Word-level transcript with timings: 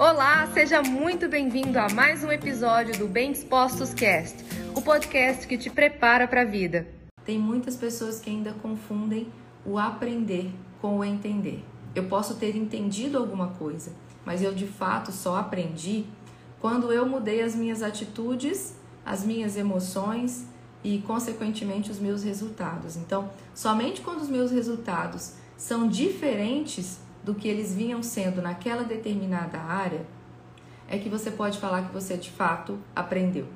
Olá, 0.00 0.46
seja 0.54 0.80
muito 0.80 1.28
bem-vindo 1.28 1.78
a 1.78 1.86
mais 1.90 2.24
um 2.24 2.32
episódio 2.32 2.98
do 2.98 3.06
Bem 3.06 3.32
Dispostos 3.32 3.92
Cast, 3.92 4.42
o 4.74 4.80
podcast 4.80 5.46
que 5.46 5.58
te 5.58 5.68
prepara 5.68 6.26
para 6.26 6.40
a 6.40 6.44
vida. 6.46 6.88
Tem 7.22 7.38
muitas 7.38 7.76
pessoas 7.76 8.18
que 8.18 8.30
ainda 8.30 8.54
confundem 8.62 9.30
o 9.62 9.76
aprender 9.78 10.50
com 10.80 11.00
o 11.00 11.04
entender. 11.04 11.62
Eu 11.94 12.04
posso 12.04 12.36
ter 12.36 12.56
entendido 12.56 13.18
alguma 13.18 13.48
coisa, 13.48 13.92
mas 14.24 14.42
eu 14.42 14.54
de 14.54 14.66
fato 14.66 15.12
só 15.12 15.36
aprendi 15.36 16.06
quando 16.62 16.90
eu 16.90 17.04
mudei 17.06 17.42
as 17.42 17.54
minhas 17.54 17.82
atitudes, 17.82 18.74
as 19.04 19.22
minhas 19.22 19.54
emoções 19.54 20.46
e, 20.82 21.00
consequentemente, 21.00 21.90
os 21.90 22.00
meus 22.00 22.22
resultados. 22.22 22.96
Então, 22.96 23.30
somente 23.54 24.00
quando 24.00 24.22
os 24.22 24.30
meus 24.30 24.50
resultados 24.50 25.34
são 25.58 25.86
diferentes 25.86 26.98
do 27.22 27.34
que 27.34 27.48
eles 27.48 27.74
vinham 27.74 28.02
sendo 28.02 28.40
naquela 28.40 28.82
determinada 28.82 29.58
área, 29.58 30.06
é 30.88 30.98
que 30.98 31.08
você 31.08 31.30
pode 31.30 31.58
falar 31.58 31.86
que 31.86 31.92
você 31.92 32.16
de 32.16 32.30
fato 32.30 32.78
aprendeu. 32.94 33.46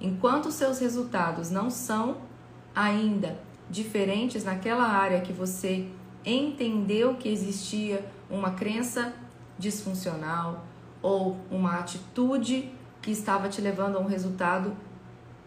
Enquanto 0.00 0.50
seus 0.50 0.78
resultados 0.78 1.50
não 1.50 1.70
são 1.70 2.18
ainda 2.74 3.38
diferentes 3.68 4.44
naquela 4.44 4.84
área 4.84 5.20
que 5.20 5.32
você 5.32 5.88
entendeu 6.24 7.14
que 7.14 7.28
existia 7.28 8.04
uma 8.30 8.52
crença 8.52 9.12
disfuncional 9.58 10.64
ou 11.00 11.36
uma 11.50 11.78
atitude 11.78 12.70
que 13.00 13.10
estava 13.10 13.48
te 13.48 13.60
levando 13.60 13.96
a 13.96 14.00
um 14.00 14.06
resultado 14.06 14.76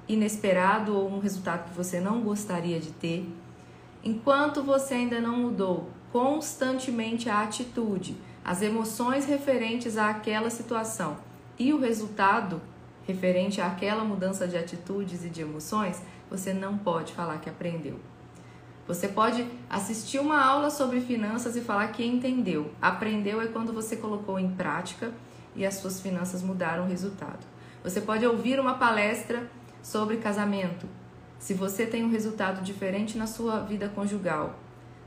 inesperado 0.07 0.95
ou 0.95 1.09
um 1.09 1.19
resultado 1.19 1.69
que 1.69 1.75
você 1.75 1.99
não 1.99 2.21
gostaria 2.21 2.79
de 2.79 2.91
ter, 2.91 3.27
enquanto 4.05 4.61
você 4.61 4.93
ainda 4.93 5.19
não 5.19 5.35
mudou 5.35 5.89
constantemente 6.11 7.27
a 7.29 7.41
atitude, 7.41 8.15
as 8.43 8.61
emoções 8.61 9.25
referentes 9.25 9.97
àquela 9.97 10.49
situação 10.49 11.17
e 11.57 11.73
o 11.73 11.79
resultado 11.79 12.61
referente 13.07 13.59
àquela 13.59 14.03
mudança 14.03 14.47
de 14.47 14.55
atitudes 14.55 15.25
e 15.25 15.29
de 15.29 15.41
emoções, 15.41 16.01
você 16.29 16.53
não 16.53 16.77
pode 16.77 17.13
falar 17.13 17.39
que 17.39 17.49
aprendeu. 17.49 17.99
Você 18.87 19.07
pode 19.07 19.47
assistir 19.67 20.19
uma 20.19 20.39
aula 20.39 20.69
sobre 20.69 21.01
finanças 21.01 21.55
e 21.55 21.61
falar 21.61 21.87
que 21.87 22.05
entendeu. 22.05 22.71
Aprendeu 22.79 23.41
é 23.41 23.47
quando 23.47 23.73
você 23.73 23.97
colocou 23.97 24.39
em 24.39 24.51
prática 24.51 25.11
e 25.55 25.65
as 25.65 25.75
suas 25.75 25.99
finanças 25.99 26.43
mudaram 26.43 26.83
o 26.85 26.87
resultado. 26.87 27.45
Você 27.83 27.99
pode 27.99 28.25
ouvir 28.25 28.59
uma 28.59 28.75
palestra 28.75 29.49
sobre 29.81 30.17
casamento. 30.17 30.87
Se 31.39 31.53
você 31.53 31.85
tem 31.85 32.03
um 32.03 32.09
resultado 32.09 32.63
diferente 32.63 33.17
na 33.17 33.27
sua 33.27 33.59
vida 33.59 33.89
conjugal 33.89 34.55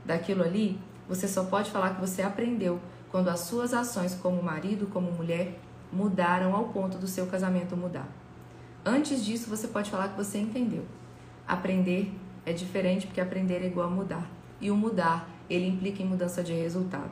daquilo 0.05 0.43
ali, 0.43 0.79
você 1.07 1.27
só 1.27 1.43
pode 1.43 1.71
falar 1.71 1.95
que 1.95 2.01
você 2.01 2.21
aprendeu 2.21 2.79
quando 3.11 3.29
as 3.29 3.41
suas 3.41 3.73
ações 3.73 4.13
como 4.13 4.41
marido, 4.41 4.87
como 4.87 5.11
mulher, 5.11 5.59
mudaram 5.91 6.55
ao 6.55 6.65
ponto 6.65 6.97
do 6.97 7.07
seu 7.07 7.25
casamento 7.25 7.75
mudar. 7.75 8.07
Antes 8.85 9.25
disso, 9.25 9.49
você 9.49 9.67
pode 9.67 9.89
falar 9.89 10.09
que 10.09 10.17
você 10.17 10.37
entendeu. 10.37 10.85
Aprender 11.47 12.13
é 12.45 12.53
diferente 12.53 13.07
porque 13.07 13.19
aprender 13.19 13.61
é 13.63 13.65
igual 13.65 13.87
a 13.87 13.91
mudar. 13.91 14.29
E 14.61 14.69
o 14.69 14.75
mudar, 14.75 15.27
ele 15.49 15.67
implica 15.67 16.03
em 16.03 16.05
mudança 16.05 16.43
de 16.43 16.53
resultado. 16.53 17.11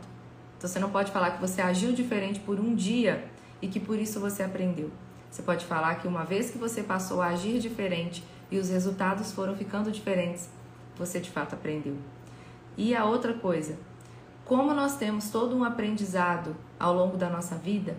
Então 0.58 0.70
você 0.70 0.80
não 0.80 0.90
pode 0.90 1.12
falar 1.12 1.32
que 1.32 1.42
você 1.42 1.62
agiu 1.62 1.92
diferente 1.92 2.40
por 2.40 2.60
um 2.60 2.74
dia 2.76 3.28
e 3.62 3.68
que 3.68 3.80
por 3.80 3.98
isso 4.00 4.20
você 4.20 4.44
aprendeu. 4.44 4.92
Você 5.30 5.42
pode 5.42 5.66
falar 5.66 5.96
que 5.96 6.08
uma 6.08 6.24
vez 6.24 6.50
que 6.50 6.58
você 6.58 6.82
passou 6.82 7.22
a 7.22 7.28
agir 7.28 7.60
diferente 7.60 8.24
e 8.50 8.58
os 8.58 8.70
resultados 8.70 9.32
foram 9.32 9.56
ficando 9.56 9.92
diferentes, 9.92 10.50
você 10.98 11.20
de 11.20 11.30
fato 11.30 11.54
aprendeu. 11.54 11.98
E 12.78 12.96
a 12.96 13.06
outra 13.06 13.34
coisa, 13.34 13.78
como 14.46 14.74
nós 14.74 14.98
temos 14.98 15.30
todo 15.30 15.56
um 15.56 15.64
aprendizado 15.64 16.56
ao 16.80 16.94
longo 16.94 17.18
da 17.18 17.30
nossa 17.30 17.56
vida, 17.56 17.98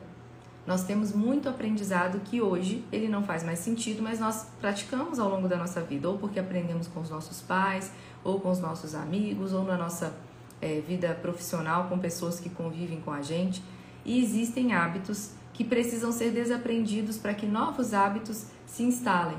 nós 0.68 0.84
temos 0.84 1.14
muito 1.14 1.48
aprendizado 1.48 2.20
que 2.20 2.42
hoje 2.42 2.84
ele 2.92 3.08
não 3.08 3.22
faz 3.22 3.42
mais 3.42 3.58
sentido, 3.58 4.02
mas 4.02 4.20
nós 4.20 4.46
praticamos 4.60 5.18
ao 5.18 5.28
longo 5.30 5.48
da 5.48 5.56
nossa 5.56 5.80
vida, 5.80 6.08
ou 6.08 6.18
porque 6.18 6.38
aprendemos 6.38 6.86
com 6.86 7.00
os 7.00 7.08
nossos 7.08 7.40
pais, 7.40 7.90
ou 8.22 8.38
com 8.38 8.50
os 8.50 8.58
nossos 8.58 8.94
amigos, 8.94 9.54
ou 9.54 9.64
na 9.64 9.78
nossa 9.78 10.14
é, 10.60 10.80
vida 10.80 11.14
profissional 11.22 11.88
com 11.88 11.98
pessoas 11.98 12.38
que 12.38 12.50
convivem 12.50 13.00
com 13.00 13.10
a 13.10 13.22
gente. 13.22 13.62
E 14.04 14.22
existem 14.22 14.74
hábitos 14.74 15.30
que 15.54 15.64
precisam 15.64 16.12
ser 16.12 16.32
desaprendidos 16.32 17.16
para 17.16 17.32
que 17.32 17.46
novos 17.46 17.94
hábitos 17.94 18.44
se 18.66 18.82
instalem. 18.82 19.38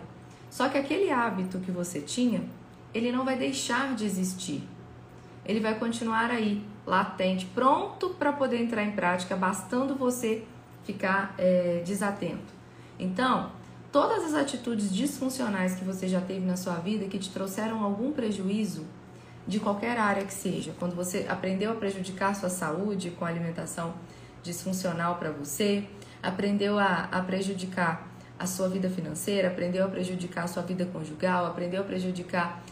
Só 0.49 0.69
que 0.69 0.77
aquele 0.77 1.11
hábito 1.11 1.59
que 1.59 1.71
você 1.71 2.01
tinha, 2.01 2.43
ele 2.93 3.11
não 3.11 3.23
vai 3.23 3.37
deixar 3.37 3.95
de 3.95 4.05
existir 4.05 4.67
ele 5.49 5.59
vai 5.59 5.79
continuar 5.79 6.29
aí, 6.29 6.63
latente, 6.85 7.47
pronto 7.47 8.11
para 8.11 8.31
poder 8.31 8.61
entrar 8.61 8.83
em 8.83 8.91
prática, 8.91 9.35
bastando 9.35 9.95
você 9.95 10.43
ficar 10.83 11.33
é, 11.39 11.81
desatento. 11.83 12.53
Então, 12.99 13.51
todas 13.91 14.25
as 14.25 14.35
atitudes 14.35 14.93
disfuncionais 14.93 15.73
que 15.73 15.83
você 15.83 16.07
já 16.07 16.21
teve 16.21 16.45
na 16.45 16.55
sua 16.55 16.75
vida 16.75 17.05
que 17.05 17.17
te 17.17 17.31
trouxeram 17.31 17.83
algum 17.83 18.11
prejuízo, 18.11 18.85
de 19.47 19.59
qualquer 19.59 19.97
área 19.97 20.23
que 20.23 20.33
seja, 20.33 20.71
quando 20.77 20.95
você 20.95 21.25
aprendeu 21.27 21.71
a 21.71 21.75
prejudicar 21.75 22.35
sua 22.35 22.49
saúde 22.49 23.09
com 23.09 23.25
alimentação 23.25 23.95
disfuncional 24.43 25.15
para 25.15 25.31
você, 25.31 25.83
aprendeu 26.21 26.77
a, 26.77 27.09
a 27.11 27.21
prejudicar 27.23 28.07
a 28.39 28.47
sua 28.47 28.69
vida 28.69 28.89
financeira, 28.89 29.49
aprendeu 29.49 29.85
a 29.85 29.89
prejudicar 29.89 30.45
a 30.45 30.47
sua 30.47 30.63
vida 30.63 30.85
conjugal, 30.85 31.45
aprendeu 31.45 31.81
a 31.81 31.83
prejudicar 31.83 32.63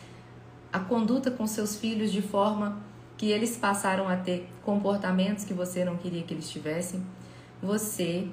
a 0.71 0.79
conduta 0.79 1.29
com 1.29 1.45
seus 1.45 1.75
filhos 1.75 2.11
de 2.11 2.21
forma 2.21 2.81
que 3.17 3.31
eles 3.31 3.57
passaram 3.57 4.07
a 4.07 4.15
ter 4.15 4.47
comportamentos 4.63 5.43
que 5.43 5.53
você 5.53 5.83
não 5.83 5.97
queria 5.97 6.23
que 6.23 6.33
eles 6.33 6.49
tivessem, 6.49 7.05
você 7.61 8.27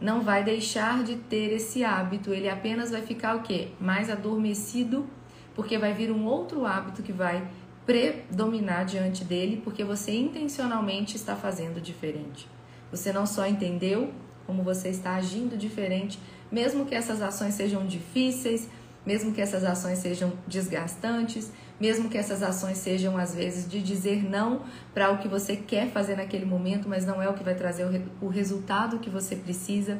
não 0.00 0.22
vai 0.22 0.44
deixar 0.44 1.02
de 1.02 1.16
ter 1.16 1.52
esse 1.52 1.84
hábito, 1.84 2.32
ele 2.32 2.48
apenas 2.48 2.90
vai 2.90 3.02
ficar 3.02 3.36
o 3.36 3.42
quê? 3.42 3.68
Mais 3.80 4.10
adormecido, 4.10 5.06
porque 5.54 5.78
vai 5.78 5.92
vir 5.92 6.10
um 6.10 6.24
outro 6.26 6.66
hábito 6.66 7.02
que 7.02 7.12
vai 7.12 7.48
predominar 7.86 8.84
diante 8.84 9.24
dele, 9.24 9.60
porque 9.64 9.82
você 9.82 10.12
intencionalmente 10.12 11.16
está 11.16 11.34
fazendo 11.34 11.80
diferente. 11.80 12.46
Você 12.90 13.12
não 13.12 13.26
só 13.26 13.46
entendeu 13.46 14.12
como 14.48 14.62
você 14.62 14.88
está 14.88 15.14
agindo 15.14 15.58
diferente, 15.58 16.18
mesmo 16.50 16.86
que 16.86 16.94
essas 16.94 17.20
ações 17.20 17.52
sejam 17.52 17.86
difíceis, 17.86 18.66
mesmo 19.04 19.30
que 19.30 19.42
essas 19.42 19.62
ações 19.62 19.98
sejam 19.98 20.32
desgastantes, 20.46 21.52
mesmo 21.78 22.08
que 22.08 22.16
essas 22.16 22.42
ações 22.42 22.78
sejam 22.78 23.18
às 23.18 23.34
vezes 23.34 23.70
de 23.70 23.82
dizer 23.82 24.24
não 24.24 24.62
para 24.94 25.10
o 25.10 25.18
que 25.18 25.28
você 25.28 25.54
quer 25.54 25.90
fazer 25.90 26.16
naquele 26.16 26.46
momento, 26.46 26.88
mas 26.88 27.04
não 27.04 27.22
é 27.22 27.28
o 27.28 27.34
que 27.34 27.44
vai 27.44 27.54
trazer 27.54 27.84
o, 28.22 28.28
resultado 28.28 28.98
que 28.98 29.10
você 29.10 29.36
precisa 29.36 29.98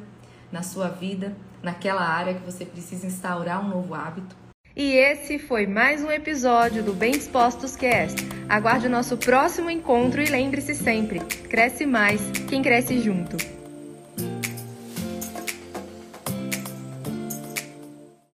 na 0.50 0.62
sua 0.62 0.88
vida, 0.88 1.36
naquela 1.62 2.08
área 2.08 2.32
que 2.32 2.42
você 2.42 2.64
precisa 2.64 3.06
instaurar 3.06 3.62
um 3.62 3.68
novo 3.68 3.94
hábito. 3.94 4.34
E 4.74 4.92
esse 4.92 5.38
foi 5.38 5.66
mais 5.66 6.02
um 6.02 6.10
episódio 6.10 6.82
do 6.82 6.94
Bem 6.94 7.12
Dispostos 7.12 7.76
Cast. 7.76 8.16
Aguarde 8.48 8.86
o 8.86 8.90
nosso 8.90 9.18
próximo 9.18 9.68
encontro 9.68 10.22
e 10.22 10.26
lembre-se 10.26 10.74
sempre: 10.74 11.20
cresce 11.50 11.84
mais 11.84 12.30
quem 12.48 12.62
cresce 12.62 12.98
junto. 12.98 13.57